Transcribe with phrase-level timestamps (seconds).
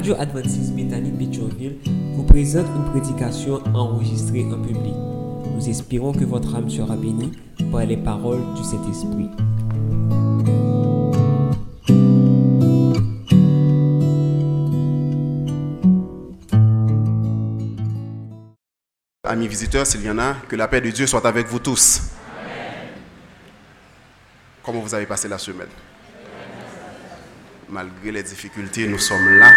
[0.00, 1.76] Radio Adventiste Bethany Pétionville
[2.14, 4.94] vous présente une prédication enregistrée en public.
[5.54, 7.32] Nous espérons que votre âme sera bénie
[7.70, 9.28] par les paroles du Saint-Esprit.
[19.24, 22.00] Amis visiteurs, s'il y en a, que la paix de Dieu soit avec vous tous.
[24.62, 25.68] Comment vous avez passé la semaine?
[27.68, 29.52] Malgré les difficultés, nous sommes là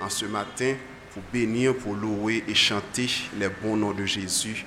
[0.00, 0.74] en ce matin
[1.12, 3.08] pour bénir, pour louer et chanter
[3.38, 4.64] les bons noms de Jésus,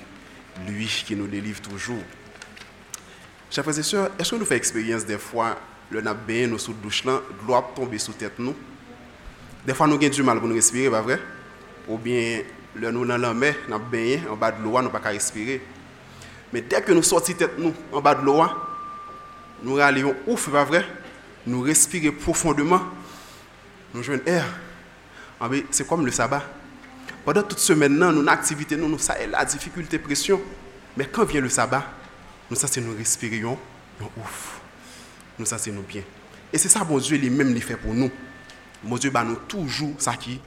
[0.66, 2.02] lui qui nous délivre toujours.
[3.50, 5.58] Chers frères et sœurs, est-ce que nous faisons expérience des fois,
[5.90, 8.54] le n'a bien nous sous douche là, gloire tomber sous tête nous?
[9.66, 11.20] Des fois, nous avons du mal pour nous respirer, pas vrai?
[11.86, 12.42] Ou bien,
[12.74, 15.60] le nous dans la mer, nous baigné en bas de l'eau, nous pas respirer.
[16.52, 18.42] Mais dès que nous sortons tête nous en bas de l'eau,
[19.62, 20.84] nous rallions ouf, pas vrai?
[21.46, 22.80] Nous respirons profondément,
[23.94, 24.44] nous jouons air.
[25.44, 26.40] Ah, c'est comme le sabbat.
[27.24, 30.40] Pendant toute semaine, nous, nos activités, nous, nous, ça est la difficulté, pression.
[30.96, 31.84] Mais quand vient le sabbat,
[32.48, 33.58] nous, ça, c'est nous respirions,
[34.00, 34.60] nous ouf.
[35.36, 36.02] Nous, ça, c'est nous bien.
[36.52, 38.08] Et c'est ça, bon Dieu, lui-même, il fait pour nous.
[38.84, 40.40] Mon Dieu, bah, nous, toujours, ça qui.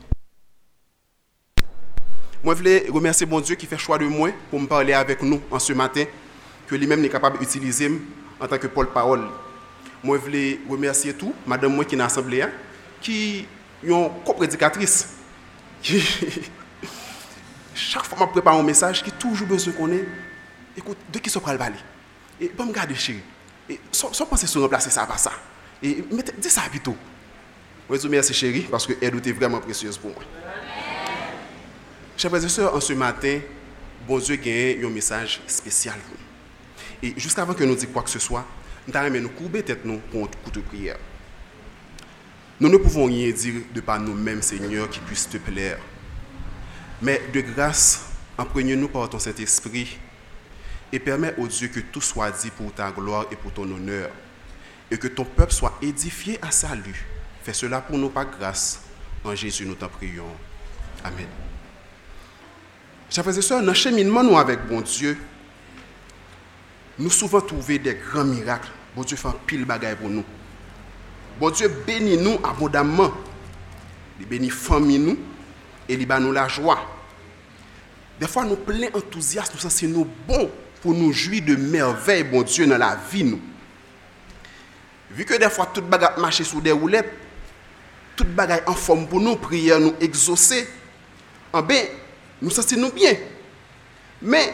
[2.42, 5.22] Moi, je voulais remercier mon Dieu qui fait choix de moi pour me parler avec
[5.24, 6.06] nous en ce matin,
[6.68, 7.92] que lui-même est capable d'utiliser
[8.40, 9.28] en tant que Paul Parole.
[10.02, 12.46] Moi, je voulais remercier tout, madame moi qui est dans l'assemblée,
[13.02, 13.46] qui est
[13.84, 15.09] une coprédicatrice.
[17.73, 20.06] Chaque fois que je prépare un message, qui toujours besoin qu'on ait,
[20.78, 21.76] écoute, de qui se prend le balai
[22.40, 23.22] Et pas me garder chérie.
[23.70, 25.31] Et sans, penser sur remplacer ça par ça.
[25.84, 26.03] Et
[26.38, 26.96] dis ça plutôt.
[27.90, 30.23] Je vous remercie chérie, parce qu'elle était vraiment précieuse pour moi.
[32.18, 33.40] Chers frères et sœurs, en ce matin,
[34.08, 35.96] bon Dieu a un message spécial.
[37.03, 38.46] Et jusqu'avant que nous disions quoi que ce soit,
[38.88, 40.98] nous allons nous courber tête nous pour un coup de prière.
[42.59, 45.78] Nous ne pouvons rien dire de par nous-mêmes, Seigneur, qui puisse te plaire.
[47.02, 48.06] Mais de grâce,
[48.38, 49.97] imprégnons-nous par ton Saint-Esprit
[50.91, 54.09] et permets au Dieu que tout soit dit pour ta gloire et pour ton honneur.
[54.90, 57.06] Et que ton peuple soit édifié à salut.
[57.44, 58.81] Fais cela pour nous par grâce.
[59.24, 60.24] En Jésus, nous t'en prions.
[61.03, 61.28] Amen.
[63.09, 65.18] Chers frères et sœurs, dans le cheminement nous avec bon Dieu,
[66.97, 68.69] nous souvent trouvé des grands miracles.
[68.96, 70.24] Bon Dieu fait un pile bagaille pour nous.
[71.40, 73.12] Bon Dieu bénit nous abondamment.
[74.19, 75.18] Il bénit famille nous
[75.90, 76.79] et il nous la joie.
[78.19, 80.50] Des fois, nous plein enthousiasme, nous c'est nous bon
[80.81, 83.41] pour nous jouir de merveilles, bon Dieu, dans la vie nous.
[85.12, 87.12] Vu que des fois, toute bagaille marche sous des roulettes,
[88.16, 90.68] toute bagaille en forme pour nous, prière nous exaucer,
[91.51, 91.84] en bien,
[92.41, 93.13] nous sentons nous bien.
[94.22, 94.53] Mais,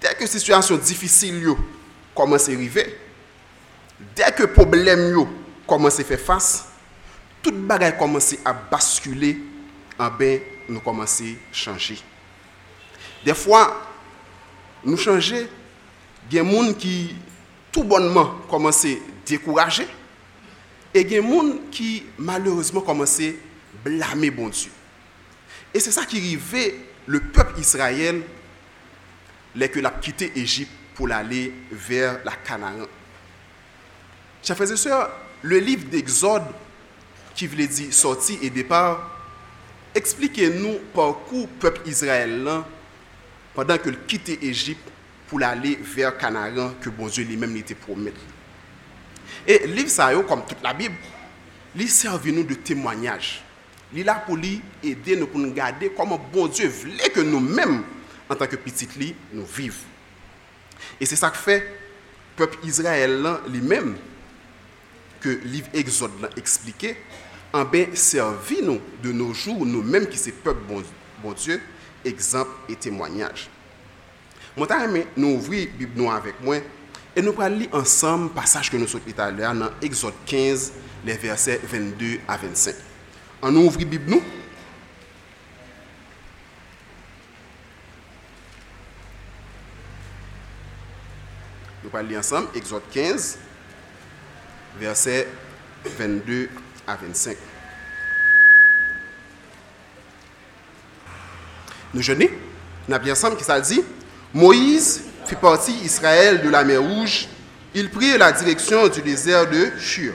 [0.00, 1.44] dès que situation difficile
[2.14, 2.98] commence à arriver,
[4.14, 5.26] dès que problème
[5.68, 6.68] à faire face,
[7.42, 9.38] toute bagaille commence à basculer,
[9.98, 11.98] en ben, nous commençons à changer.
[13.24, 13.82] Des fois,
[14.84, 15.46] nous changeons,
[16.30, 17.14] il y a des gens qui,
[17.70, 18.94] tout bonnement, commencent à
[19.26, 19.86] décourager,
[20.92, 23.32] et il y a des gens qui, malheureusement, commencent à
[23.84, 24.70] blâmer bon Dieu.
[25.72, 26.76] Et c'est ça qui arrivait
[27.06, 28.22] le peuple Israël,
[29.54, 32.86] les que l'a quitté Égypte pour aller vers la Canaan.
[34.42, 35.10] Chers frères et sœurs,
[35.44, 36.42] le livre d'Exode,
[37.34, 39.10] qui voulait dire sortie et départ,
[39.94, 42.64] expliquez-nous parcours peuple israélien
[43.52, 44.88] pendant qu'il quittait Égypte
[45.28, 48.10] pour aller vers Canaan que bon Dieu lui-même était promis.
[49.46, 50.94] Et le livre ça, comme toute la Bible,
[51.76, 53.42] il servi nous de témoignage.
[53.92, 57.82] Il là pour lui aider nous pour nous garder comment bon Dieu voulait que nous-mêmes,
[58.30, 59.74] en tant que petites lit, nous vivions.
[60.98, 61.66] Et c'est ça que fait le
[62.46, 63.96] peuple israélien lui-même,
[65.24, 66.98] que livre Exode l'a expliqué,
[67.50, 70.60] en bien servi nous de nos jours, nous-mêmes qui sommes peuple
[71.22, 71.62] bon, Dieu,
[72.04, 73.48] exemple et témoignage.
[74.54, 76.58] Moi, je nous ouvrir Bible avec moi
[77.16, 80.72] et nous allons lire ensemble le passage que nous sommes à l'heure dans Exode 15,
[81.06, 82.74] les versets 22 à 25.
[83.40, 84.22] On ouvre la Bible nous?
[91.82, 93.38] Nous allons lire ensemble Exode 15,
[94.78, 95.28] versets
[95.98, 96.48] 22
[96.86, 97.36] à 25.
[101.92, 102.28] Nous jeûnons,
[102.88, 103.82] nous avons ensemble qui ça dit
[104.32, 107.28] Moïse fit partie Israël de la mer Rouge.
[107.74, 110.14] Il prit la direction du désert de Shur.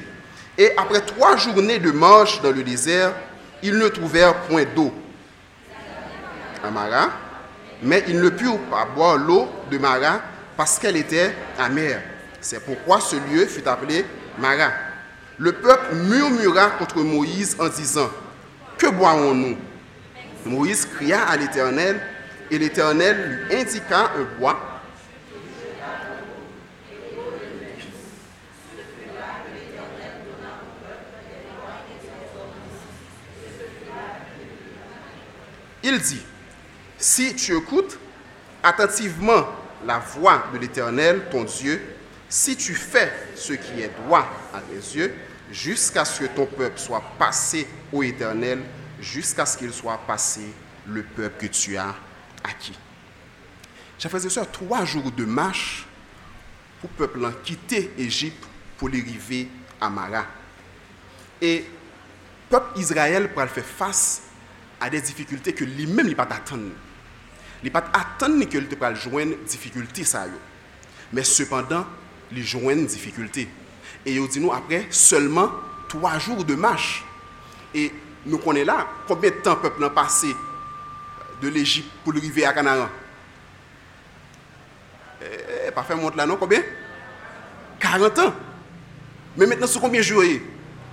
[0.57, 3.13] Et après trois journées de marche dans le désert,
[3.63, 4.93] ils ne trouvèrent point d'eau.
[6.63, 7.11] À Mara,
[7.81, 10.21] mais ils ne purent pas boire l'eau de Mara
[10.57, 12.01] parce qu'elle était amère.
[12.41, 14.05] C'est pourquoi ce lieu fut appelé
[14.39, 14.71] Mara.
[15.37, 18.09] Le peuple murmura contre Moïse en disant
[18.77, 19.57] que boirons-nous?
[20.45, 22.01] Moïse cria à l'Éternel,
[22.49, 24.59] et l'Éternel lui indiqua un bois.
[35.83, 36.21] Il dit,
[36.97, 37.97] si tu écoutes
[38.61, 39.47] attentivement
[39.85, 41.81] la voix de l'Éternel, ton Dieu,
[42.29, 45.15] si tu fais ce qui est droit à tes yeux,
[45.51, 48.61] jusqu'à ce que ton peuple soit passé au Éternel,
[49.01, 50.41] jusqu'à ce qu'il soit passé
[50.87, 51.95] le peuple que tu as
[52.43, 52.77] acquis.
[53.97, 55.87] Chers frères et trois jours de marche
[56.79, 58.45] pour le peuple quitter l'Égypte
[58.77, 59.49] pour arriver
[59.81, 60.25] à Mara.
[61.41, 61.63] Et le
[62.49, 64.21] peuple Israël pour faire face
[64.79, 66.71] à des difficultés que lui-même n'a pas attendre.
[67.63, 70.25] Il n'a pas attendre que il pas joindre difficulté ça
[71.11, 71.85] Mais cependant,
[72.31, 73.47] il joindre difficulté.
[74.05, 75.51] Et il dit nous après seulement
[75.87, 77.03] trois jours de marche.
[77.73, 77.91] Et
[78.25, 80.35] nous connaissons là combien de temps le peuple a passé
[81.41, 82.89] de l'Égypte pour arriver à Canaan?
[85.21, 86.61] Eh, pas fait montre là non combien?
[87.79, 88.33] 40 ans.
[89.37, 90.23] Mais maintenant, sur combien de jours?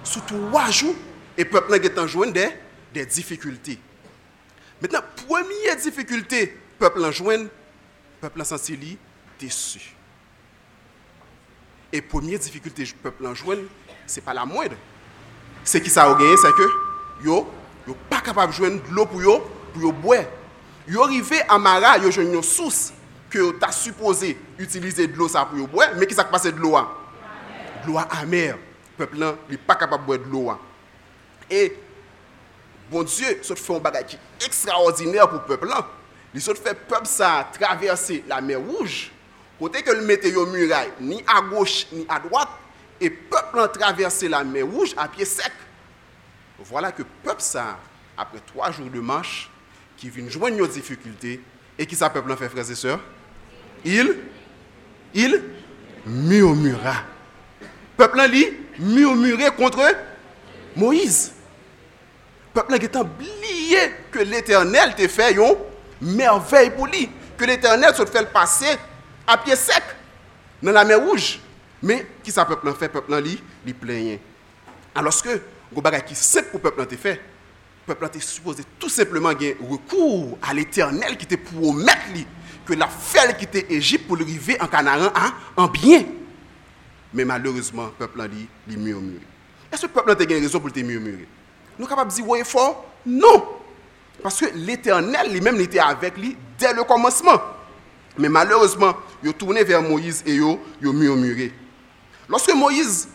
[0.05, 0.95] Sur trois jours,
[1.37, 2.49] et le peuple en joindre des,
[2.95, 3.79] des difficultés.
[4.81, 7.51] Maintenant, première difficulté, le peuple en joint, le
[8.21, 8.99] peuple en sensibilité,
[9.41, 9.96] déçu.
[11.93, 13.57] Et première difficulté, le peuple en joint,
[14.07, 14.77] ce n'est pas la moindre.
[15.65, 16.69] Ce qui ça a gagné, c'est que
[17.25, 17.49] yo,
[17.87, 19.41] yo pas capable de joindre de l'eau pour yo,
[19.73, 20.25] pour yo boire.
[20.89, 22.93] Yo arrivé à Mara, yo une source
[23.31, 26.53] que tu as supposé utiliser de l'eau ça pour yo boire, mais qui s'est passé
[26.53, 26.77] de l'eau
[27.85, 28.57] De l'eau amère.
[28.99, 30.59] Le peuple n'est pas capable de boire de l'eau.
[31.51, 31.77] Et
[32.91, 35.87] bon Dieu, ça fait un bagage extraordinaire pour le peuple là.
[36.35, 39.11] Il fait le peuple ça traverser la mer rouge.
[39.59, 42.49] Côté que le mettait yo muraille ni à gauche ni à droite
[43.01, 45.53] et le peuple a traversé la mer rouge à pied sec.
[46.59, 47.79] Voilà que le peuple ça
[48.17, 49.51] après trois jours de marche
[49.97, 51.41] qui vient joindre nos difficultés
[51.79, 53.01] et qui ça peuple fait frères et sœurs?
[53.85, 54.17] Il
[55.15, 55.43] il
[56.07, 56.95] murmura.
[57.97, 59.83] Peuple là lui murmurait contre
[60.75, 61.33] Moïse
[62.57, 63.79] peuple a oublié
[64.11, 65.57] que l'Éternel t'a fait une
[66.01, 67.11] merveille pour lui.
[67.37, 68.79] Que l'Éternel se fait passer
[69.27, 69.83] à pied sec
[70.63, 71.41] dans la mer rouge.
[71.83, 74.21] Mais qui ça peuple fait Peuple lui, il plaignait.
[74.95, 75.41] Alors que,
[75.73, 77.21] bagage qui simple pour le peuple a fait,
[77.87, 82.01] le peuple a supposé tout simplement gagner recours à l'Éternel qui était promettre
[82.65, 85.13] que la fête qui était Égypte pour arriver en Canaan
[85.57, 86.05] en bien.
[87.15, 89.21] Mais malheureusement, le peuple a dit, il murmure.
[89.73, 91.29] Est-ce que le peuple a une raison pour te murmurer?
[91.79, 93.45] Nous sommes capables de dire, oui, fort Non.
[94.23, 97.41] Parce que l'Éternel lui-même était avec lui dès le commencement.
[98.19, 101.53] Mais malheureusement, il a tourné vers Moïse et il a murmuré.
[102.29, 103.09] Lorsque Moïse,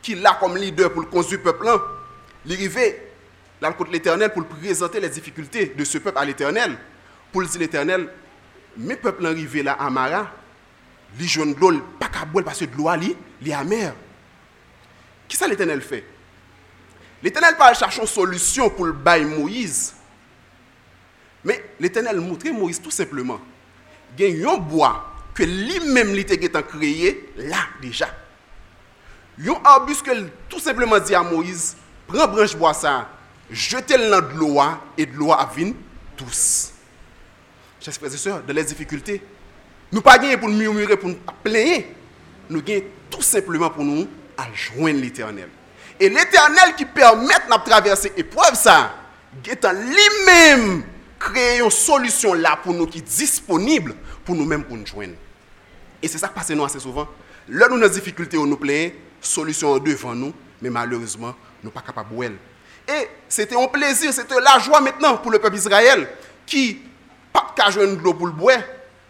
[0.00, 1.80] qui l'a comme leader pour conduire le peuple,
[2.44, 6.76] le côté de l'Éternel pour présenter les difficultés de ce peuple à l'Éternel.
[7.32, 8.08] Pour dire l'Éternel,
[8.76, 10.30] mes peuples arrivés là à Mara,
[11.18, 13.94] les jeunes l'eau, pas qu'à boire parce que l'eau, est amère.
[15.26, 16.04] Qu'est-ce que l'Éternel fait?
[17.22, 19.94] L'Éternel parle chercher une solution pour le bail Moïse.
[21.44, 23.40] Mais l'Éternel montre Moïse tout simplement.
[24.18, 26.14] Il y a un bois que lui-même
[26.54, 28.08] a créé là déjà.
[29.38, 30.10] Il y a un arbuste que
[30.48, 31.76] tout simplement dit à Moïse,
[32.06, 33.08] prends branche bois ça,
[33.50, 34.60] jetez-le dans de l'eau
[34.96, 35.74] et de l'eau à venir
[36.16, 36.72] tous.
[37.80, 39.20] Chers frères et sœurs, dans les difficultés,
[39.92, 41.84] nous pas pour nous murmurer, pour nous plaindre,
[42.48, 45.48] nous gagnons tout simplement pour nous à joindre l'Éternel.
[46.00, 48.94] Et l'éternel qui permet de traverser l'épreuve, ça,
[49.48, 50.84] est lui-même
[51.24, 55.14] créé une solution là pour nous qui est disponible pour nous-mêmes pour nous joindre.
[56.02, 57.08] Et c'est ça qui passe nous assez souvent.
[57.48, 61.80] Là, nous des difficultés, nous plaignons, solution devant nous, mais malheureusement, nous ne sommes pas
[61.80, 66.08] capables de Et c'était un plaisir, c'était la joie maintenant pour le peuple Israël
[66.46, 66.78] qui
[67.32, 68.60] pas qu'à joindre de l'eau pour le boire,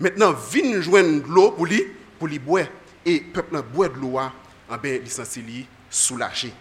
[0.00, 1.84] maintenant vient joindre de l'eau pour lui,
[2.18, 2.66] pour boire.
[3.04, 6.52] Et le peuple boit de l'eau, en bien, il soulagé.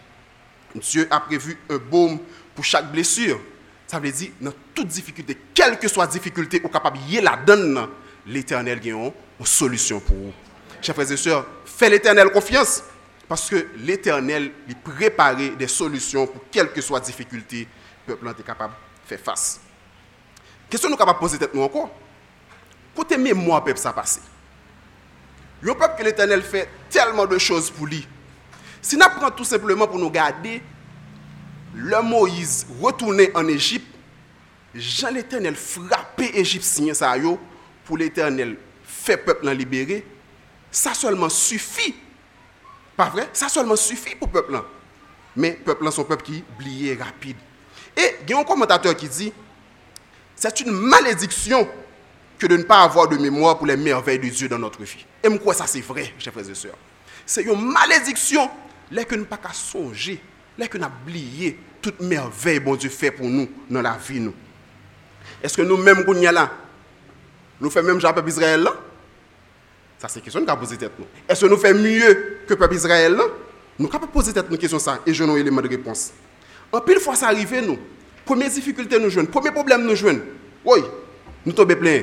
[0.74, 2.18] Dieu a prévu un baume
[2.54, 3.40] pour chaque blessure.
[3.86, 7.36] Ça veut dire, dans toute difficulté, quelle que soit la difficulté, au capable de la
[7.36, 7.88] donne,
[8.26, 9.12] l'éternel a une
[9.44, 10.32] solution pour vous.
[10.80, 12.82] Chers frères et sœurs, faites l'éternel confiance.
[13.26, 17.66] Parce que l'éternel lui prépare des solutions pour quelle que soit la difficulté,
[18.06, 19.60] le peuple est capable de faire face.
[20.68, 21.90] Question nous capable de poser tête nous encore.
[22.94, 24.20] Côté mémoire, peuple, ça passe.
[25.62, 28.06] Le peuple que l'éternel fait tellement de choses pour lui,
[28.82, 30.62] si nous prenons tout simplement pour nous garder,
[31.74, 33.86] le Moïse retourné en Égypte,
[34.74, 37.14] Jean l'Éternel frappé Égyptien ça
[37.84, 40.04] pour l'Éternel fait peuple en libérer,
[40.70, 41.94] ça seulement suffit.
[42.96, 43.28] Pas vrai?
[43.32, 44.62] Ça seulement suffit pour le peuple.
[45.36, 47.36] Mais le peuple son peuple qui oublié rapide.
[47.96, 49.32] Et il y a un commentateur qui dit
[50.36, 51.68] c'est une malédiction
[52.38, 55.04] que de ne pas avoir de mémoire pour les merveilles de Dieu dans notre vie.
[55.22, 56.76] Et moi, ça c'est vrai, chers frères et sœurs.
[57.24, 58.50] C'est une malédiction
[58.90, 60.20] là que nous pas qu'à songer,
[60.58, 64.34] là que nous oublié toute merveille bon Dieu fait pour nous dans la vie nous.
[65.42, 66.50] Est-ce que nous-mêmes qu'on a
[67.60, 68.66] nous faisons même genre peuple Israël
[69.98, 71.06] Ça c'est une question qu'on poser tête nous.
[71.28, 73.24] Est-ce que nous faisons mieux que peuple Israël là?
[73.78, 76.12] Nous pouvons poser tête nous question ça et je n'ai élément de réponse.
[76.72, 77.78] En pile fois ça arrive nous.
[78.24, 80.20] Première difficulté nous jouons, premier problème nous jouons.
[80.64, 80.80] Oui,
[81.44, 82.02] nous tombons plein,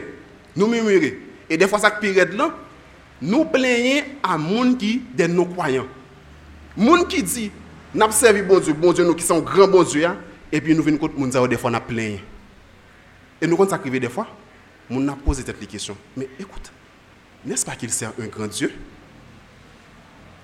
[0.55, 1.15] nous murmurons.
[1.50, 2.55] Et des fois ça pire là,
[3.22, 5.88] nous plaignons à gens qui des non croyants.
[6.77, 7.51] Moun qui dit
[7.93, 10.17] n'a servi bon Dieu, bon Dieu nous qui sont grands bon Dieu hein,
[10.51, 12.17] et puis nous venons contre moun des fois n'a plein.
[13.41, 14.27] Et nous quand ça arrive des fois,
[14.89, 15.98] moun n'a posé cette question.
[16.15, 16.71] Mais écoute,
[17.45, 18.71] n'est-ce pas qu'il sert un grand Dieu?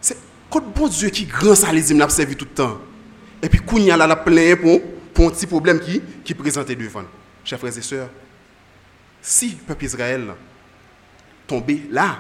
[0.01, 0.17] C'est
[0.49, 2.79] contre bon Dieu qui grand ça les n'a servi tout le temps.
[3.41, 4.81] Et puis là la plein pour
[5.13, 7.03] pour un petit problème qui qui présentait devant.
[7.43, 8.09] Chers frères et sœurs,
[9.21, 10.33] si le peuple Israël
[11.45, 12.19] tombé là,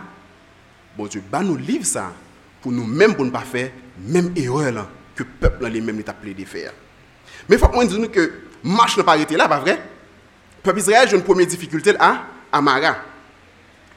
[0.95, 2.13] bon Dieu, bah nous livre ça
[2.61, 6.45] pour nous-mêmes pour ne pas faire même erreur que le peuple les mêmes appelé de
[6.45, 6.71] faire.
[7.49, 8.31] Mais il faut que dire que
[8.63, 9.73] marche n'a pas arrêté là, pas vrai?
[9.73, 12.97] Le peuple Israël, j'ai une première difficulté à Amara.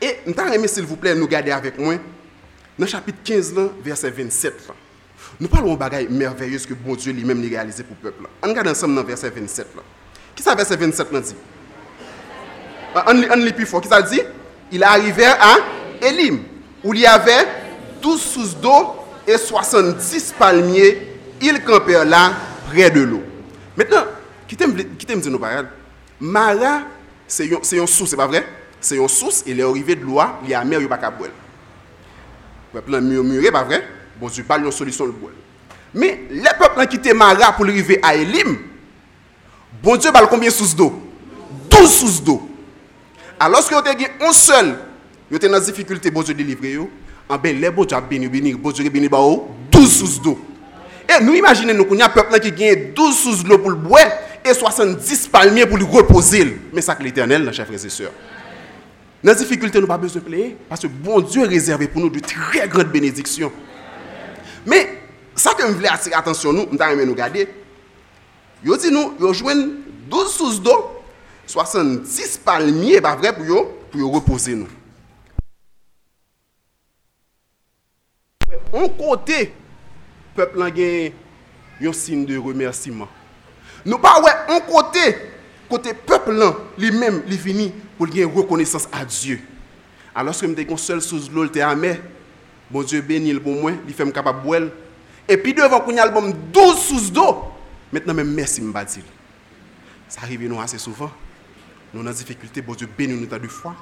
[0.01, 4.11] Et je aimé, s'il vous plaît, nous garder avec moi dans le chapitre 15, verset
[4.11, 4.69] 27.
[5.39, 8.29] Nous parlons de bagaille merveilleuse que bon Dieu lui-même a réalisé pour le peuple.
[8.43, 9.67] On regarde ensemble dans verset 27.
[10.35, 11.35] Qui ça, verset 27 dit?
[13.07, 13.81] On lit plus fort.
[13.81, 14.21] Qui ça dit?
[14.73, 15.57] Il est arrivé à
[16.01, 16.41] Elim,
[16.83, 17.47] où il y avait
[18.01, 18.97] 12 sous d'eau
[19.27, 21.09] et 70 palmiers.
[21.41, 22.33] Ils campèrent là,
[22.69, 23.23] près de l'eau.
[23.77, 24.05] Maintenant,
[24.47, 25.69] qui t'aime dire nos paroles
[26.21, 26.83] Mara,
[27.27, 28.47] c'est une source, c'est pas vrai?
[28.81, 30.97] C'est une source, il est arrivé de l'eau, il y a mer, il n'y a
[30.97, 31.31] pas de boire.
[32.75, 33.87] Le peuple murmuré, pas vrai?
[34.21, 35.33] Bon Dieu, pas une solution de boire.
[35.95, 38.59] Mais les peuples ont quitté Mara pour arriver à Elim.
[39.83, 40.93] Bon Dieu, parle combien de sources d'eau?
[41.71, 42.49] 12 sources d'eau.
[43.39, 44.77] Alors, que vous avez un seul,
[45.31, 46.79] vous êtes dans difficulté, bon Dieu délivrer,
[47.29, 50.39] en ben, les bon Dieu béni, bon Dieu béni, 12 sources d'eau.
[51.11, 53.71] Et nous imaginons nous qu'il y a un peuple qui gagne 12 sources d'eau pour
[53.71, 54.07] le boire
[54.45, 56.57] et 70 palmiers pour le reposer.
[56.73, 58.13] Mais ça que l'éternel, chers frères et sœurs.
[59.23, 61.89] Dans la difficulté, nous n'avons pas besoin de plaider parce que bon Dieu a réservé
[61.89, 63.53] pour nous de très grandes bénédictions.
[64.65, 64.99] Mais
[65.35, 67.49] ça que je voulais attirer attention, nous, nous avons nous garder.
[68.63, 69.71] Yo dit nous, yo joignent
[70.09, 71.03] 12 sources d'eau,
[71.47, 74.69] 70 palmiers, pas vrai, pour yo, pour reposer nous.
[78.73, 79.53] On côté,
[80.47, 83.09] peuple a un signe de remerciement.
[83.85, 85.17] Nous pas ouais, on côté,
[85.69, 86.43] côté peuple
[86.79, 89.41] lui-même, fini pour gagner reconnaissance à Dieu.
[90.15, 92.01] Alors que me seul sous l'eau, il amer,
[92.71, 94.63] bon Dieu béni pour moi, il fait me capable boire.
[95.29, 97.45] Et puis devant qu'on y a 12 sous d'eau,
[97.93, 99.05] maintenant même merci me.
[100.09, 101.11] Ça arrive nous assez souvent.
[101.93, 103.75] Nous avons des difficultés, bon Dieu béni nous de foi.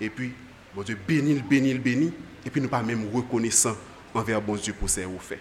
[0.00, 0.32] Et puis,
[0.74, 2.12] bon Dieu béni, béni, béni.
[2.44, 3.76] Et puis nous pas même reconnaissant
[4.14, 5.40] envers bon Dieu pour ce qu'il fait.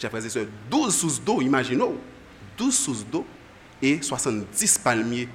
[0.00, 1.84] Chers frères et sœurs, 12 sous d'eau, imaginez
[2.56, 3.26] 12 sous d'eau
[3.82, 5.28] et 70 palmiers.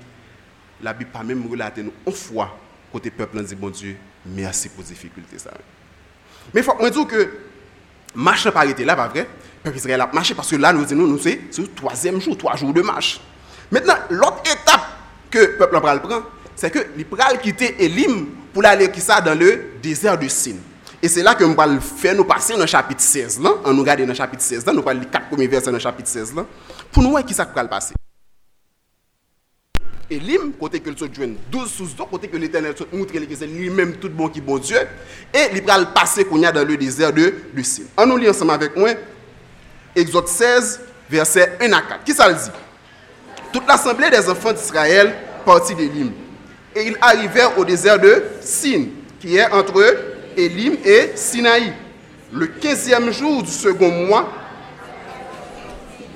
[0.82, 2.58] La Bible pas même relaté nous une fois
[2.92, 3.96] côté peuple dit bon Dieu,
[4.26, 5.52] merci pour les difficultés ça.
[6.52, 7.30] Mais il faut que dire que
[8.16, 9.28] marche n'a pas arrêté là, pas vrai?
[9.62, 12.56] Peuple Israël a marché parce que là, nous disons, nous, c'est le troisième jour, trois
[12.56, 13.20] jours de marche.
[13.70, 14.88] Maintenant, l'autre étape
[15.30, 16.24] que le peuple prend,
[16.56, 17.06] c'est que il
[17.40, 20.56] quitter Elim pour aller qui ça dans le désert de Sin.
[21.06, 23.40] Et c'est là que nous allons faire nous passer dans le chapitre 16.
[23.40, 23.52] Là.
[23.64, 24.66] On nous regarde dans le chapitre 16.
[24.66, 24.74] Là.
[24.74, 26.34] Nous allons lire les quatre premiers versets dans le chapitre 16.
[26.34, 26.48] Là.
[26.92, 27.94] Pour nous voir qui ça va passer?
[30.10, 31.08] Elim, côté que le soit
[31.52, 34.80] 12 sous 12, côté que l'éternel montre que c'est lui-même tout bon qui bon Dieu.
[35.32, 37.84] Et il va le passer qu'on y a dans le désert de, de Sin.
[37.98, 38.90] On nous lit ensemble avec moi.
[39.96, 42.04] Exode 16, verset 1 à 4.
[42.04, 42.50] Qui ça le dit?
[43.54, 45.14] Toute l'assemblée des enfants d'Israël
[45.46, 46.12] partit d'Elim.
[46.76, 48.86] Et ils arrivèrent au désert de Sin,
[49.20, 51.74] qui est entre Elim et Sinaï.
[52.34, 54.30] Le 15e jour du second mois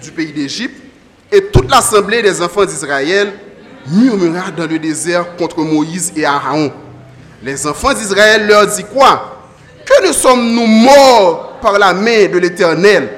[0.02, 0.82] du pays d'Égypte,
[1.32, 3.34] et toute l'assemblée des enfants d'Israël
[3.88, 6.72] murmura dans le désert contre Moïse et Aaron.
[7.44, 9.50] Les enfants d'Israël leur dit quoi?
[9.86, 13.10] Que ne sommes-nous morts par la main de l'Éternel?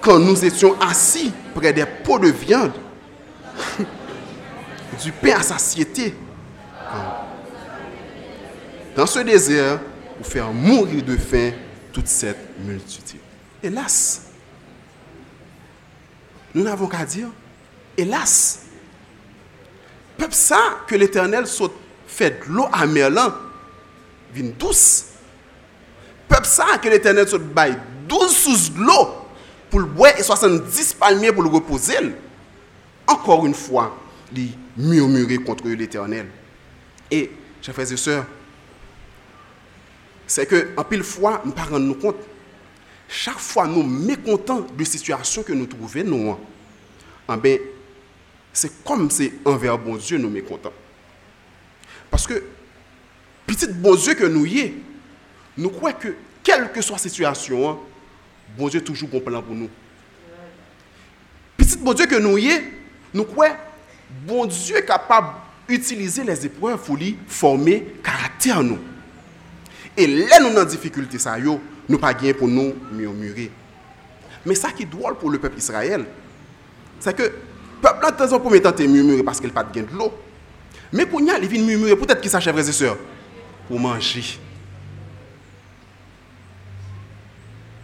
[0.00, 2.72] Quand nous étions assis près des pots de viande,
[5.02, 6.14] du pain à satiété
[8.94, 9.80] dans ce désert
[10.16, 11.52] pour faire mourir de faim
[11.92, 13.20] toute cette multitude.
[13.62, 14.22] Hélas,
[16.54, 17.28] nous n'avons qu'à dire,
[17.96, 18.66] hélas,
[20.16, 21.44] peuple ça que l'Éternel
[22.06, 23.36] fait de l'eau amère là,
[24.32, 25.06] vient douce.
[26.28, 27.76] Peuple ça que l'Éternel saute bail
[28.08, 29.08] 12 sous de l'eau
[29.70, 31.94] pour le boire et 70 palmiers pour le reposer.
[33.06, 33.96] Encore une fois,
[34.34, 36.26] il murmurait contre l'éternel.
[37.10, 38.26] Et, chers frères et sœurs,
[40.26, 42.16] c'est que, en pile fois, nous ne nous compte,
[43.08, 46.36] chaque fois nous mécontents de situation que nous trouvons, nous,
[47.32, 47.58] eh ben,
[48.52, 50.72] c'est comme c'est envers bon Dieu nous mécontents.
[52.10, 52.42] Parce que,
[53.46, 54.74] petit bon Dieu que nous y
[55.56, 56.08] nous croyons que,
[56.42, 57.78] quelle que soit la situation, hein,
[58.56, 59.70] bon Dieu toujours bon plan pour nous.
[61.56, 62.64] Petit bon Dieu que nous y est,
[63.12, 63.54] nous croyons
[64.26, 65.28] bon Dieu capable
[65.68, 68.78] d'utiliser les épreuves pour lui former caractère nous.
[69.96, 73.50] Et là, nous en difficulté, ça, yo, nous pas gagner pour nous murmurer.
[74.44, 76.04] Mais ça qui est drôle pour le peuple Israël,
[77.00, 77.32] c'est que le
[77.80, 80.12] peuple, en temps premier temps, murmurer parce qu'il n'a pas de gain de l'eau.
[80.92, 82.96] Mais pour nous, il vient murmurer, peut-être qu'il s'achève, frères et sœurs,
[83.68, 84.22] pour manger.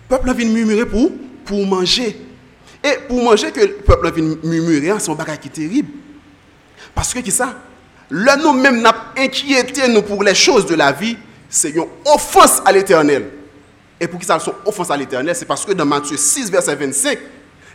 [0.08, 1.10] Le peuple vient murmurer pour,
[1.44, 2.16] pour manger.
[2.82, 5.90] Et pour manger que le peuple vient murmurer, hein, c'est un bagage qui est terrible.
[6.94, 7.58] Parce que qui ça?
[8.10, 11.16] Là, nous-mêmes, nous inquiété nous pour les choses de la vie,
[11.50, 13.28] c'est une offense à l'éternel.
[14.00, 16.76] Et pour qui ça sont offense à l'éternel C'est parce que dans Matthieu 6, verset
[16.76, 17.18] 25,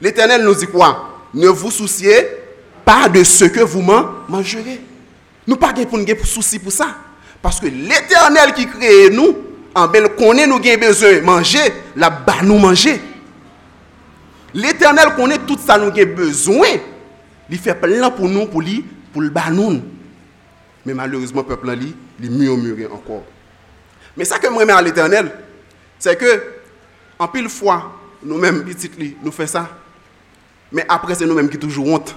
[0.02, 1.28] l'éternel nous dit quoi?
[1.34, 2.26] Ne vous souciez
[2.86, 4.82] pas de ce que vous mangerez.
[5.46, 6.96] Nous pas pour nous souci pour ça.
[7.42, 9.36] Parce que l'éternel qui crée nous,
[9.76, 11.60] en bel connaît nous avons besoin de manger,
[11.96, 13.00] la bas nous manger.
[14.54, 16.68] L'éternel connaît tout ça nous avons besoin.
[17.50, 19.82] Il fait plein pour nous, pour lui, pour le bas nous.
[20.86, 21.78] Mais malheureusement, le peuple,
[22.22, 23.24] il, murmure encore.
[24.18, 25.32] Mais ça que moi à l'éternel,
[26.00, 26.44] c'est que,
[27.20, 27.94] en pile fois,
[28.24, 28.66] nous-mêmes,
[29.22, 29.70] nous faisons ça.
[30.72, 32.16] Mais après, c'est nous-mêmes qui toujours honte.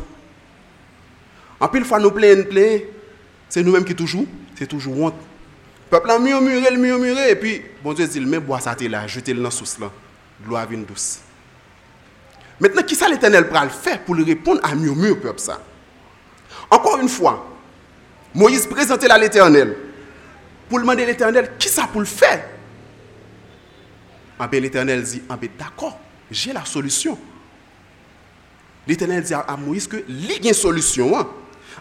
[1.60, 2.46] En pile fois, nous plaignons,
[3.48, 4.26] c'est nous-mêmes qui toujours,
[4.56, 5.14] c'est toujours honte.
[5.90, 9.42] Le peuple a murmuré, murmuré, et puis, bon Dieu dit, mais bois ça là, jetez-le
[9.42, 9.90] dans sauce là.
[10.44, 11.20] Gloire vient douce.
[12.60, 15.60] Maintenant, qui ça l'éternel le faire pour répondre à murmure, peuple ça?
[16.70, 17.46] Encore une fois,
[18.34, 19.76] Moïse présentait à l'éternel
[20.68, 22.44] pour demander à l'éternel qui ça pour le faire?
[24.38, 25.98] Ah ben, l'éternel dit, ah ben, d'accord,
[26.30, 27.18] j'ai la solution.
[28.86, 31.18] L'éternel dit à Moïse que il y a une solution.
[31.18, 31.26] Hein.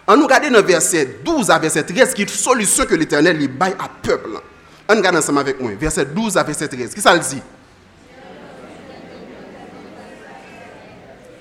[0.06, 3.36] On nous regarde dans verset 12 à verset 13, qui est une solution que l'éternel
[3.36, 4.30] lui baille à peuple.
[4.88, 6.94] On regarde ensemble avec moi, verset 12 à verset 13.
[6.94, 7.42] Qui ça le dit?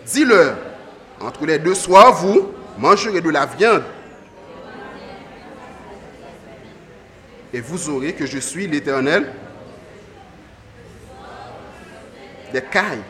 [0.06, 0.58] Dis-leur,
[1.20, 3.84] entre les deux soirs, vous mangerez de la viande
[7.54, 9.32] et vous aurez que je suis l'Éternel
[12.54, 13.04] des cailles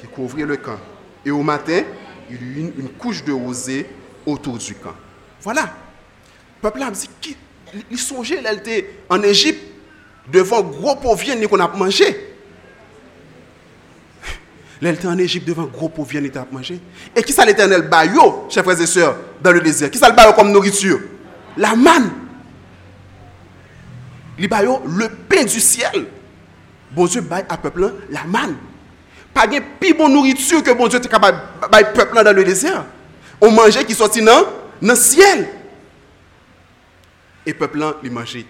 [0.00, 0.78] qui couvraient le camp.
[1.24, 1.82] Et au matin,
[2.30, 3.86] il y eut une, couche de rosée
[4.26, 4.94] autour du camp.
[5.42, 5.62] Voilà.
[5.62, 7.08] Le peuple a dit,
[7.90, 9.62] il songeait, il était en Égypte,
[10.30, 12.28] devant gros pauvres qu'on a mangé.
[14.82, 16.80] Il était en Égypte devant gros pauvres qu'on a mangé.
[17.14, 19.90] Et qui ça l'éternel baillot, chers frères et sœurs, dans le désert?
[19.90, 21.00] Qui ça le comme nourriture?
[21.56, 22.10] La manne
[24.48, 26.06] le pain du ciel.
[26.92, 28.56] Bon Dieu baille à peuple la manne.
[29.32, 32.84] Pas de plus bonne nourriture que bon Dieu est capable de peuple dans le désert.
[33.40, 34.44] On mangeait qui sortit dans
[34.82, 35.48] le ciel.
[37.46, 38.46] Et peuple il mangeait.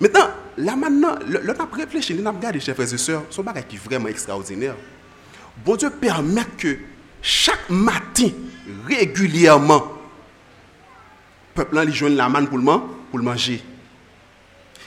[0.00, 3.66] Maintenant, là maintenant, le n'a réfléchi, le n'a regardé, chers frères et sœurs, son bagage
[3.68, 4.74] qui est vraiment extraordinaire.
[5.64, 6.76] Bon Dieu permet que
[7.20, 8.28] chaque matin,
[8.86, 9.92] régulièrement,
[11.54, 13.62] peuple il joue la manne pour le manger.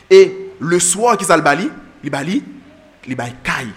[0.10, 1.70] Et le soir, qui ça le bali
[2.04, 2.44] Il bali,
[3.08, 3.72] il bali caille.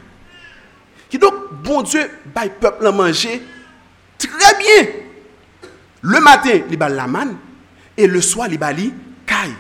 [1.09, 3.43] Qui donc, bon Dieu, bail peuple manger
[4.19, 4.93] très bien.
[6.03, 7.37] Le matin, il bali la manne.
[7.97, 8.93] Et le soir, il bali
[9.27, 9.55] caille.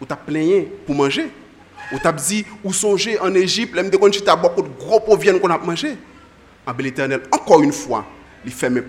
[0.00, 1.30] Ou t'as plaigné pour manger.
[1.92, 5.50] Ou t'as dit, ou songer en Égypte, là, quand tu beaucoup de gros pauvres qu'on
[5.50, 5.96] a mangé.
[6.66, 8.06] En bel éternel, encore une fois,
[8.44, 8.82] il ferme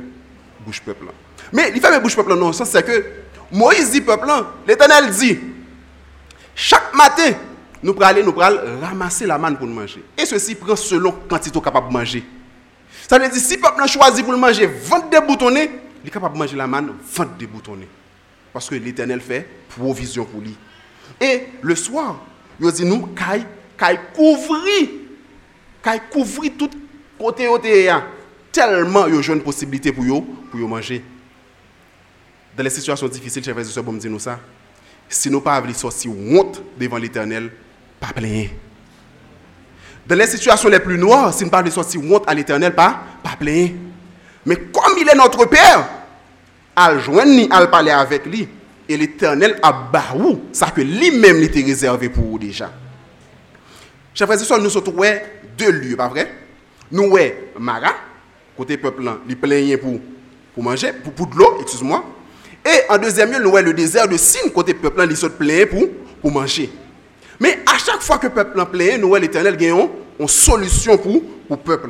[0.65, 1.05] bouche peuple.
[1.51, 3.05] Mais il ferme bouche peuple, non, ça c'est que
[3.51, 4.27] Moïse dit peuple,
[4.67, 5.39] l'éternel dit,
[6.55, 7.31] chaque matin,
[7.81, 10.03] nous allons nous ramasser la manne pour nous manger.
[10.17, 12.23] Et ceci prend selon quantité capable de manger.
[13.07, 15.69] Ça veut dire si le peuple choisi pour le manger, 22 boutonnés,
[16.03, 17.87] il est capable de manger la manne, 22 boutonnés.
[18.53, 20.55] Parce que l'Éternel fait provision pour lui.
[21.19, 22.21] Et le soir,
[22.59, 23.45] il dit nous, caille,
[23.77, 24.89] caille couvrir,
[25.81, 26.69] caille couvrir tout
[27.17, 27.91] côté côté
[28.51, 31.03] tellement il y a une possibilité pour eux pour manger.
[32.55, 34.39] Dans les situations difficiles, chers frères et sœurs, dire nous ça
[35.09, 37.51] si nous pas voulu sortir honte devant l'éternel,
[37.99, 38.49] pas plaindre.
[40.05, 43.35] Dans les situations les plus noires, si nous pas sortir honte à l'éternel, pas, pas
[43.39, 43.73] plaindre.
[44.45, 45.87] Mais comme il est notre Père,
[46.75, 48.47] à joindre, à parler avec lui,
[48.89, 52.71] et l'éternel a baou, ça que lui-même était réservé pour vous déjà.
[54.13, 54.83] Chers frères et sœurs, nous sommes
[55.57, 56.31] deux lieux, pas vrai?
[56.91, 57.93] Nous, ouais, Mara,
[58.57, 59.99] côté peuple, il plaignait pour,
[60.53, 62.03] pour manger, pour, pour de l'eau, excuse-moi.
[62.65, 65.27] Et en deuxième lieu, nous, ouais, le désert de Sin, côté peuple, là, il se
[65.27, 65.83] plaignait pour,
[66.21, 66.71] pour manger.
[67.39, 70.97] Mais à chaque fois que le peuple en plaignait, nous, ouais, l'éternel gagnons une solution
[70.97, 71.89] pour le peuple.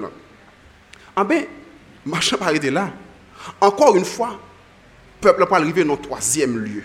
[1.16, 1.44] Ah ben,
[2.06, 2.92] marchand pas là.
[3.62, 6.84] Encore une fois, le peuple pas arrivé dans le troisième lieu.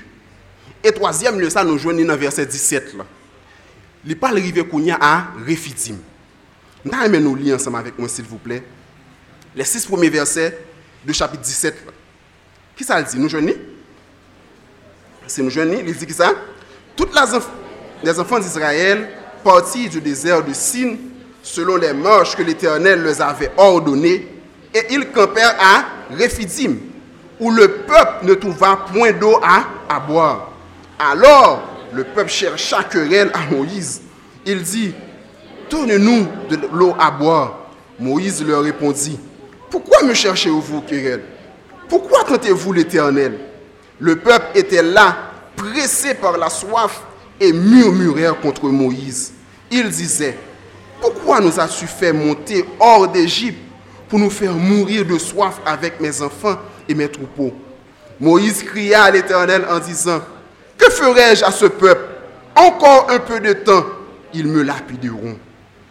[0.85, 3.05] Et troisième lieu, ça nous joignons dans verset 17 là.
[4.05, 4.64] Il pas arrivé
[5.01, 5.96] à Rephidim.
[6.85, 8.62] Nous nous lire ensemble avec moi s'il vous plaît.
[9.55, 10.57] Les six premiers versets
[11.05, 11.92] du chapitre 17 là.
[12.77, 13.18] Qui ça dit?
[13.18, 13.55] Nous joignons
[15.29, 16.33] C'est nous joignons, il dit qui ça
[16.97, 17.43] Toutes les, enf-
[18.03, 19.09] les enfants d'Israël
[19.45, 20.97] partis du désert de Sin
[21.43, 24.27] selon les marches que l'Éternel leur avait ordonnées
[24.75, 25.85] et ils campèrent à
[26.19, 26.77] Rephidim
[27.41, 30.51] où le peuple ne trouva point d'eau à, boire.
[30.99, 31.62] Alors
[31.93, 34.01] le peuple chercha querelle à Moïse.
[34.45, 34.93] Il dit,
[35.71, 37.59] Donnez-nous de l'eau à boire.
[38.01, 39.19] Moïse leur répondit,
[39.71, 41.23] Pourquoi me cherchez-vous querelle?
[41.88, 43.38] Pourquoi tentez-vous l'Éternel?
[44.01, 45.17] Le peuple était là,
[45.57, 47.03] pressé par la soif,
[47.41, 49.33] et murmurèrent contre Moïse.
[49.71, 50.37] Ils disaient,
[51.01, 53.59] Pourquoi nous as-tu fait monter hors d'Égypte
[54.09, 56.59] pour nous faire mourir de soif avec mes enfants
[56.89, 57.53] et mes troupeaux?
[58.21, 60.21] Moïse cria à l'Éternel en disant,
[60.77, 62.05] Que ferai-je à ce peuple?
[62.57, 63.87] Encore un peu de temps,
[64.35, 65.39] ils me lapideront.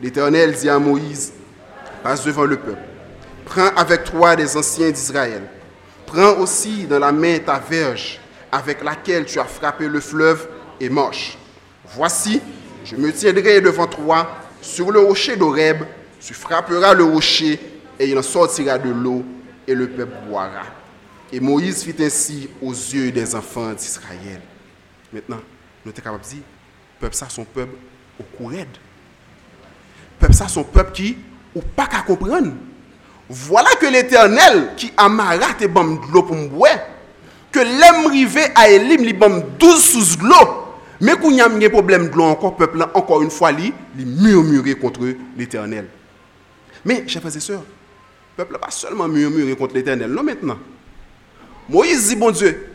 [0.01, 1.31] L'Éternel dit à Moïse,
[2.03, 2.81] Passe devant le peuple.
[3.45, 5.43] Prends avec toi des anciens d'Israël.
[6.05, 8.19] Prends aussi dans la main ta verge
[8.51, 10.47] avec laquelle tu as frappé le fleuve
[10.79, 11.37] et marche.
[11.95, 12.41] Voici,
[12.83, 14.27] je me tiendrai devant toi
[14.61, 15.83] sur le rocher d'Oreb.
[16.19, 17.59] Tu frapperas le rocher
[17.99, 19.23] et il en sortira de l'eau
[19.67, 20.63] et le peuple boira.
[21.31, 24.41] Et Moïse fit ainsi aux yeux des enfants d'Israël.
[25.11, 25.39] Maintenant,
[25.85, 26.43] nous sommes capables de dire,
[26.99, 27.75] peuple ça, son peuple
[28.19, 28.65] au courant.
[30.19, 31.17] Peuple ça, son peuple qui,
[31.53, 32.53] ou pas qu'à comprendre.
[33.29, 36.79] Voilà que l'Éternel qui amara te bam de l'eau pour me boire,
[37.51, 40.63] que l'homme rivé à Elim li bam 12 sous l'eau.
[40.99, 44.75] Mais qu'on y a un problème de l'eau encore, peuple encore une fois, li, li
[44.75, 45.01] contre
[45.37, 45.87] l'Éternel.
[46.83, 50.57] Mais, chers frères et sœurs, le peuple n'a pas seulement murmuré contre l'Éternel, non maintenant.
[51.69, 52.73] Moïse dit, bon Dieu,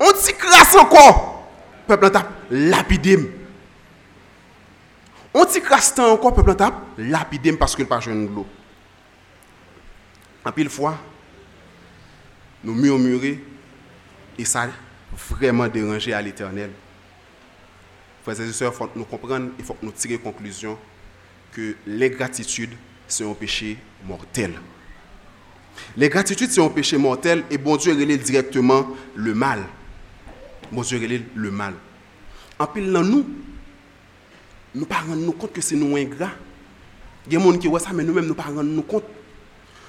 [0.00, 1.46] on t'y crasse encore.
[1.88, 3.32] Le peuple tape lapidé.
[5.32, 8.46] On t'y crasse encore, le peuple tape lapidé parce qu'il n'a pas joué de l'eau.
[10.44, 10.96] En pile fois,
[12.64, 13.42] nous murmurer
[14.38, 14.68] et ça
[15.30, 16.70] vraiment dérangé à l'éternel.
[18.22, 20.78] Frères et sœurs, il faut que nous comprenions, il faut que nous tirions conclusion
[21.52, 22.70] que l'ingratitude,
[23.06, 24.54] c'est un péché mortel.
[25.96, 29.64] L'ingratitude, c'est un péché mortel et bon Dieu relève directement le mal.
[30.72, 31.74] Bon Dieu relève le mal.
[32.58, 33.26] En pile dans nous,
[34.74, 36.30] nous ne pas rendre compte que c'est nous ingrats.
[37.26, 39.04] Il y a des gens qui voient ça, mais nous-mêmes, nous ne pas rendre compte.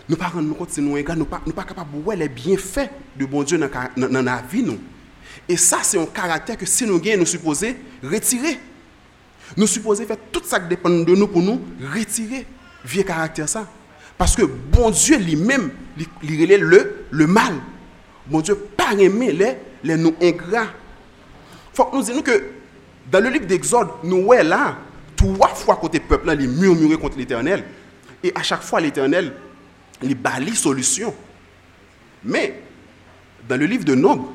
[0.07, 2.89] Nous ne pas rendre compte nous ne pas, nous pas capables de voir les bienfaits
[3.17, 4.65] de bon Dieu dans, la vie.
[5.49, 8.59] Et ça, c'est un caractère que si nous gagnons, nous supposons retirer.
[9.57, 11.59] Nous supposons faire tout ça qui dépend de nous pour nous
[11.93, 12.45] retirer
[12.83, 13.67] vieux caractère ça.
[14.17, 17.53] Parce que bon Dieu lui-même, il, relève le, le mal.
[18.27, 20.67] Bon Dieu pas aimer les, les nous ingrats.
[21.73, 22.43] Faut que nous disions que
[23.11, 24.77] dans le livre d'Exode, nous voyons là,
[25.15, 27.63] trois fois côté peuple, là, il contre l'éternel.
[28.23, 29.33] Et à chaque fois, l'éternel,
[30.01, 31.13] il balit solution.
[32.23, 32.61] Mais,
[33.47, 34.31] dans le livre de Nombre,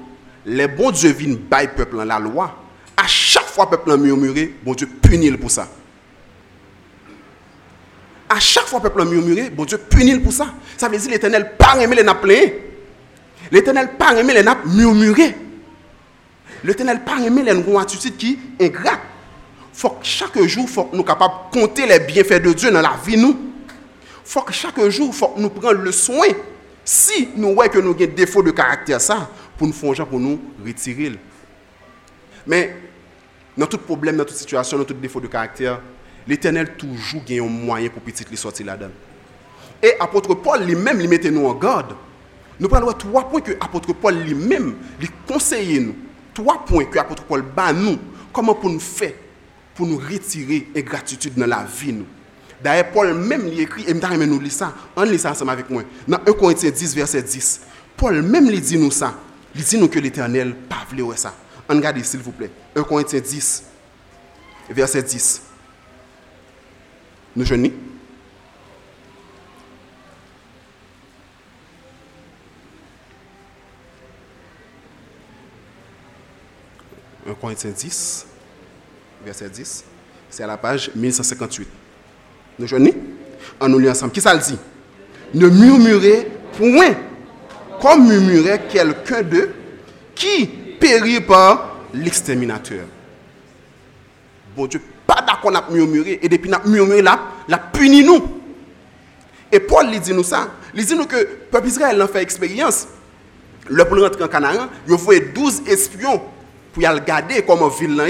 [0.46, 2.56] les bons dieux viennent bailler peuple la loi.
[2.96, 5.68] À chaque fois, peuple murmurait, bon Dieu punit pour ça.
[8.28, 10.54] À chaque fois, peuple murmurait, bon Dieu punit pour ça.
[10.76, 12.26] Ça veut dire l'éternel pas aimé les nappes
[13.50, 15.34] L'éternel pas aimé les nappes murmurer.
[16.62, 19.00] L'éternel pas aimé les une attitude qui est ingrat.
[19.72, 23.16] Faut que chaque jour, nous capables de compter les bienfaits de Dieu dans la vie
[23.16, 23.49] nous.
[24.24, 26.26] Faut que chaque jour, faut que nous prenions le soin.
[26.84, 30.18] Si nous voyons que nous avons des défauts de caractère, ça, pour nous faire pour
[30.18, 31.12] nous retirer.
[32.46, 32.74] Mais
[33.56, 35.80] dans tout problème, dans toute situation, dans tout défaut de caractère,
[36.26, 38.90] l'Éternel toujours gagne un moyen pour petit les sortir là-dedans.
[39.82, 41.94] Et apôtre Paul lui-même, lui mettait nous en garde.
[42.58, 45.96] Nous prenons trois points que apôtre Paul lui-même lui conseillait nous.
[46.34, 47.98] Trois points que apôtre Paul bat nous.
[48.32, 49.12] Comment pour nous faire
[49.74, 52.06] pour nous retirer ingratitude dans la vie nous?
[52.62, 55.70] D'ailleurs, Paul même lui écrit, et je nous lit ça, on lit ça ensemble avec
[55.70, 55.82] moi.
[56.06, 57.60] Dans 1 Corinthiens 10, verset 10,
[57.96, 59.14] Paul même lui dit nous ça.
[59.54, 61.34] Il dit nous que l'éternel pas voulu ça.
[61.68, 62.50] On regarde s'il vous plaît.
[62.76, 63.64] 1 Corinthiens 10,
[64.70, 65.42] verset 10.
[67.36, 67.70] Nous jeunes
[77.26, 78.26] 1 Corinthiens 10,
[79.24, 79.84] verset 10.
[80.28, 81.79] C'est à la page 1158.
[82.60, 82.92] Nous joignons
[83.58, 84.12] On nous ensemble.
[84.12, 84.58] Qui ça le dit?
[85.32, 86.94] Ne murmurez point
[87.80, 89.50] comme murmurait quelqu'un d'eux
[90.14, 90.46] qui
[90.78, 92.84] périt par l'exterminateur.
[94.54, 96.18] Bon Dieu, pas d'accord à murmurer.
[96.22, 97.18] Et depuis qu'on murmuré là,
[97.48, 98.22] la punit nous.
[99.50, 100.50] Et Paul lui dit nous ça.
[100.74, 102.88] Il dit nous que le peuple Israël a fait expérience.
[103.68, 106.20] Le pour rentrer en Canaan, il faut 12 espions
[106.72, 108.02] pour y aller garder comment ville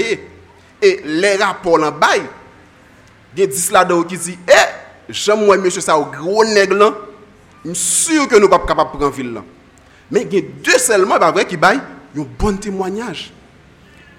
[0.81, 2.23] Et les rapports en bail,
[3.35, 4.53] il y a 10 là-dedans qui disent Eh,
[5.09, 6.93] j'aime moi, monsieur, ça, gros nègre là,
[7.65, 9.43] je suis sûr que nous ne sommes pas capables de prendre ville là.
[10.09, 11.79] Mais il y a deux seulement pas vrai, qui baillent
[12.17, 13.31] un bon témoignage.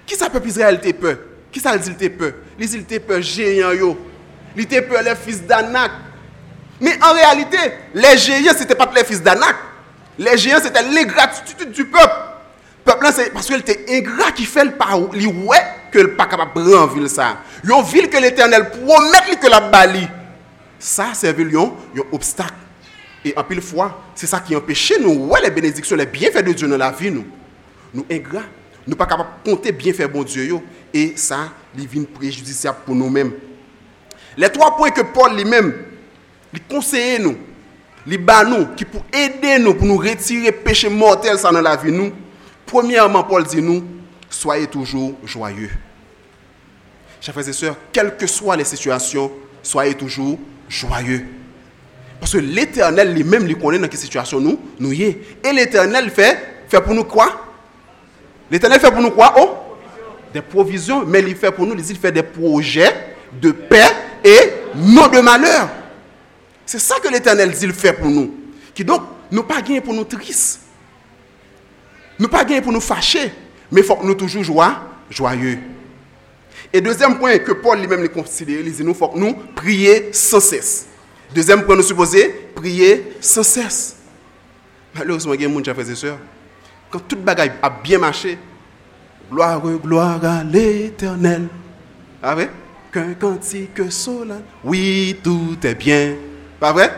[0.05, 1.17] Qui ça peuple Israël était peur
[1.51, 3.97] Qui ça dit était peur Les il peur géants yo.
[4.55, 5.91] Il était peur les fils d'Anak.
[6.81, 7.57] Mais en réalité,
[7.93, 9.55] les géants c'était pas les fils d'Anak.
[10.17, 12.13] Les géants c'était l'ingratitude du peuple.
[12.85, 14.97] Le peuple c'est parce qu'il était ingrat qui fait le pas
[15.93, 17.37] que le pas capable de prendre ville ça.
[17.63, 20.07] Une ville que l'Éternel promet que la bali.
[20.79, 21.71] Ça c'est un
[22.11, 22.55] obstacle
[23.25, 26.51] et en pile fois, c'est ça qui empêche nous, ouais, les bénédictions, les bienfaits de
[26.51, 27.25] Dieu dans la vie, nous.
[27.93, 28.43] Nous ingrats,
[28.85, 30.57] nous pas capables de compter bienfaits bon Dieu,
[30.93, 33.31] et ça, il vient préjudiciable pour nous-mêmes.
[34.35, 35.73] Les trois points que Paul lui-même,
[36.53, 37.37] il conseille nous,
[38.05, 41.77] il bat nous, qui pour aider nous, pour nous retirer péché mortel ça dans la
[41.77, 42.11] vie, nous.
[42.65, 43.83] Premièrement, Paul dit nous,
[44.33, 45.69] soyez toujours joyeux.
[47.21, 51.25] Chers frères et sœurs, quelles que soient les situations, soyez toujours joyeux.
[52.19, 55.21] Parce que l'éternel lui-même lui connaît dans quelle situation nous, nous y est.
[55.45, 57.45] Et l'éternel fait, fait pour nous quoi?
[58.49, 59.35] L'éternel fait pour nous quoi?
[59.37, 59.57] Oh?
[60.33, 63.85] Des provisions, mais il fait pour nous, il fait des projets de paix
[64.23, 65.69] et non de malheur.
[66.65, 68.33] C'est ça que l'éternel il fait pour nous.
[68.73, 70.61] Qui donc, nous pas gagner pour nous tristes.
[72.17, 73.31] Nous pas gagner pour nous fâcher,
[73.73, 75.57] mais il faut que nous toujours joie, joyeux.
[76.71, 80.39] Et deuxième point que Paul lui-même considère, il dit, nous faut que nous prier sans
[80.39, 80.85] cesse.
[81.33, 83.97] Deuxième point, nous supposer prier sans cesse.
[84.93, 86.19] Malheureusement, il y a des gens, frères et sœurs,
[86.91, 88.37] quand toute bagaille a bien marché,
[89.31, 91.47] gloire, gloire à l'éternel.
[92.21, 92.51] Pas vrai?
[92.91, 94.43] Qu'un cantique solennel.
[94.63, 96.13] Oui, tout est bien.
[96.59, 96.93] Pas vrai?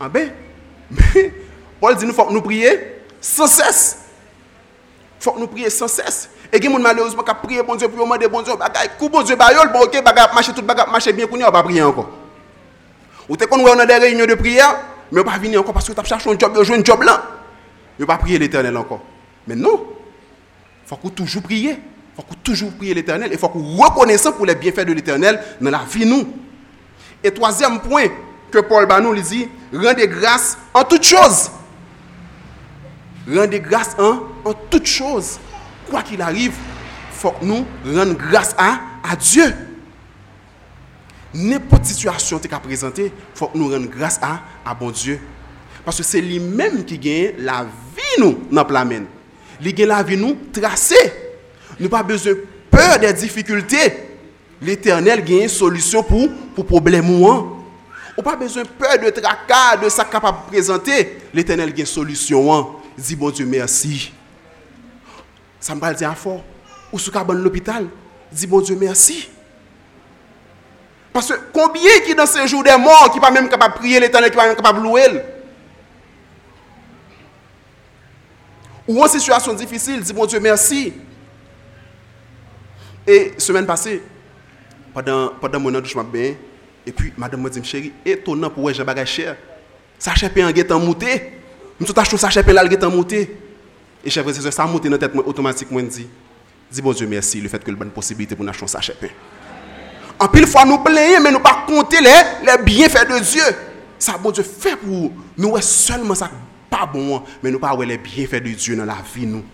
[0.00, 0.30] Ah ben,
[1.80, 2.80] Paul dit nous faut nous prier
[3.20, 4.01] sans cesse.
[5.22, 6.28] Faut que nous prier sans cesse.
[6.52, 9.08] Et il y a malheureusement qui prié bon Dieu pour demander bon Dieu, bagaille, coup
[9.08, 11.62] bon Dieu, bayol, bon ok, bagaille, marcher tout bagaille, marcher bien, qu'on n'y a pas
[11.62, 12.10] prier encore.
[13.28, 14.76] Ou te qu'on a des réunions de prière,
[15.12, 17.22] mais pas venir encore parce que tu as cherché un job, tu un job là.
[17.96, 19.00] Tu pas prier l'éternel encore.
[19.46, 19.86] Mais non.
[20.86, 21.78] Faut qu'on toujours prier.
[22.16, 23.30] Faut qu'on toujours prier l'éternel.
[23.30, 26.26] Il faut qu'on reconnaisse pour les bienfaits de l'éternel dans la vie nous.
[27.22, 28.06] Et troisième point
[28.50, 31.50] que Paul Banou lui dit, rendez grâce en toutes choses.
[33.28, 35.38] Rendez grâce en, en toutes choses.
[35.90, 39.52] Quoi qu'il arrive, il faut que nous rendions grâce à, à Dieu
[41.34, 45.18] n'importe situation tu as présentée, il faut que nous rendions grâce à, à bon Dieu.
[45.84, 49.06] Parce que c'est lui-même qui gagne la vie nous dans le.
[49.60, 51.12] Il gagne la vie nous tracée.
[51.80, 53.92] Nous pas besoin de peur des difficultés.
[54.60, 59.88] L'éternel gagne une solution pour pour problème ou pas besoin de peur de tracas, de
[59.88, 61.18] ça capable de présenter.
[61.32, 62.76] L'éternel gagne une solution.
[62.96, 64.12] Dis bon Dieu merci.
[65.60, 66.42] Ça me parle dire fort.
[66.92, 67.86] Ou sous l'hôpital,
[68.30, 69.28] dis bon Dieu merci.
[71.12, 74.00] Parce que combien qui dans ce jour des morts qui pas même capable de prier
[74.00, 75.22] l'éternel, qui pas même capable de louer
[78.88, 80.92] Ou en situation difficile, dit bon Dieu merci.
[83.06, 84.02] Et semaine passée,
[84.94, 86.34] pendant, pendant mon douche, bien,
[86.86, 89.36] et puis madame me dit, chérie, étonnant pour moi, j'ai bagage cher.
[89.98, 91.41] Sachet pain en guettant monté.
[91.86, 93.36] Je suis acheté sachet là, guettant monté.
[94.04, 96.06] Et chef, ça a monté dans la tête, automatiquement, dit,
[96.70, 98.96] dis bon Dieu merci, le fait que le bonne possibilité pour acheter un sachet.
[100.18, 103.42] En pile fois, nous plaignons, mais nous pas compter les, les bienfaits de Dieu.
[103.98, 105.60] Ça, bon Dieu fait pour nous.
[105.60, 106.30] seulement ça
[106.72, 109.44] pas bon, mais nous pas les bienfaits de Dieu dans la vie, nous.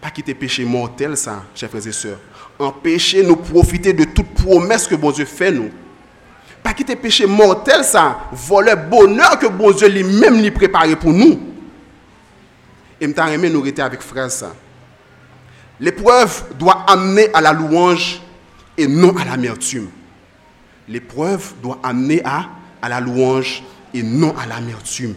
[0.00, 2.18] Pas quitter péché mortel, ça, chers frères et sœurs.
[2.58, 5.70] Empêcher nous profiter de toute promesse que bon Dieu fait, nous.
[6.62, 11.40] Pas quitter péché mortel, ça, voler bonheur que bon Dieu lui-même lui préparé pour nous.
[13.00, 14.54] Et me aimé nous rester avec frère ça.
[15.78, 18.20] L'épreuve doit amener à la louange
[18.76, 19.88] et non à l'amertume.
[20.86, 22.50] L'épreuve doit amener à,
[22.82, 23.62] à la louange
[23.94, 25.14] et non à l'amertume.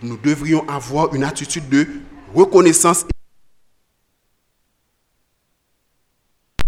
[0.00, 1.86] Nous devrions avoir une attitude de
[2.34, 3.04] reconnaissance.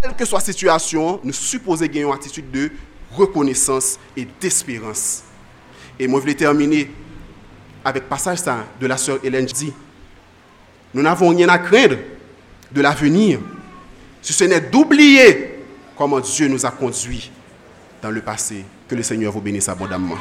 [0.01, 2.71] Quelle que soit la situation, nous supposons gagner une attitude de
[3.11, 5.23] reconnaissance et d'espérance.
[5.99, 6.91] Et moi, je vais terminer
[7.83, 8.39] avec le passage
[8.79, 9.73] de la sœur Hélène dit,
[10.93, 11.97] nous n'avons rien à craindre
[12.71, 13.39] de l'avenir,
[14.21, 15.59] si ce n'est d'oublier
[15.95, 17.31] comment Dieu nous a conduits
[18.01, 18.65] dans le passé.
[18.87, 20.15] Que le Seigneur vous bénisse abondamment.